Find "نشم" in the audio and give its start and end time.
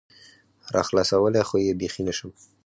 2.07-2.31